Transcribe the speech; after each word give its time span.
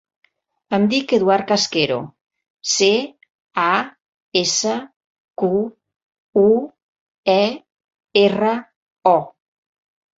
Em 0.77 0.85
dic 0.93 1.11
Eduard 1.17 1.45
Casquero: 1.51 1.97
ce, 2.71 2.89
a, 3.65 3.67
essa, 4.43 4.75
cu, 5.45 5.53
u, 6.49 6.51
e, 7.39 7.41
erra, 8.29 8.61
o. 9.17 9.19